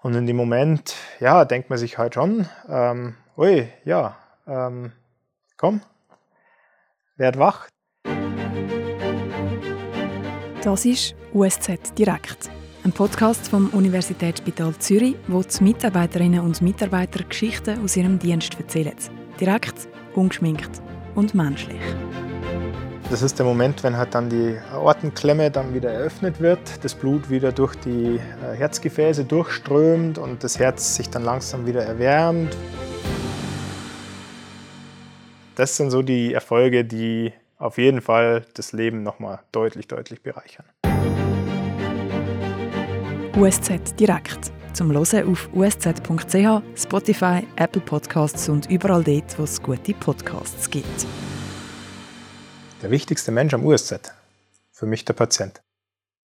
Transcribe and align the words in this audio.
Und 0.00 0.14
in 0.14 0.26
dem 0.26 0.36
Moment, 0.36 0.94
ja, 1.18 1.44
denkt 1.44 1.70
man 1.70 1.78
sich 1.78 1.98
halt 1.98 2.14
schon, 2.14 2.48
ähm, 2.68 3.16
ui, 3.36 3.68
ja, 3.84 4.16
ähm, 4.46 4.92
komm, 5.56 5.80
werd 7.16 7.38
wach. 7.38 7.68
Das 10.62 10.84
ist 10.84 11.14
USZ 11.32 11.94
Direkt, 11.98 12.50
ein 12.84 12.92
Podcast 12.92 13.48
vom 13.48 13.70
Universitätsspital 13.70 14.74
Zürich, 14.78 15.16
wo 15.26 15.42
die 15.42 15.64
Mitarbeiterinnen 15.64 16.40
und 16.40 16.62
Mitarbeiter 16.62 17.24
Geschichten 17.24 17.82
aus 17.82 17.96
ihrem 17.96 18.18
Dienst 18.18 18.58
erzählen. 18.58 18.96
Direkt, 19.40 19.88
ungeschminkt 20.14 20.80
und 21.14 21.34
menschlich. 21.34 21.80
Das 23.10 23.22
ist 23.22 23.38
der 23.38 23.46
Moment, 23.46 23.82
wenn 23.84 23.96
halt 23.96 24.14
dann 24.14 24.28
die 24.28 24.58
Aortenklemme 24.70 25.50
dann 25.50 25.72
wieder 25.72 25.90
eröffnet 25.90 26.40
wird, 26.40 26.58
das 26.84 26.94
Blut 26.94 27.30
wieder 27.30 27.52
durch 27.52 27.74
die 27.76 28.16
äh, 28.16 28.54
Herzgefäße 28.54 29.24
durchströmt 29.24 30.18
und 30.18 30.44
das 30.44 30.58
Herz 30.58 30.96
sich 30.96 31.08
dann 31.08 31.24
langsam 31.24 31.66
wieder 31.66 31.82
erwärmt. 31.82 32.54
Das 35.54 35.74
sind 35.74 35.90
so 35.90 36.02
die 36.02 36.34
Erfolge, 36.34 36.84
die 36.84 37.32
auf 37.56 37.78
jeden 37.78 38.02
Fall 38.02 38.44
das 38.52 38.72
Leben 38.72 39.02
nochmal 39.02 39.40
deutlich, 39.52 39.88
deutlich 39.88 40.22
bereichern. 40.22 40.66
USZ 43.38 43.94
direkt. 43.98 44.52
Zum 44.74 44.92
Hören 44.92 45.32
auf 45.32 45.48
usz.ch, 45.54 46.62
Spotify, 46.76 47.46
Apple 47.56 47.80
Podcasts 47.80 48.50
und 48.50 48.70
überall 48.70 49.02
dort, 49.02 49.38
wo 49.38 49.44
es 49.44 49.62
gute 49.62 49.94
Podcasts 49.94 50.68
gibt. 50.68 51.06
Der 52.80 52.92
wichtigste 52.92 53.32
Mensch 53.32 53.54
am 53.54 53.66
USZ? 53.66 54.12
Für 54.70 54.86
mich 54.86 55.04
der 55.04 55.14
Patient. 55.14 55.60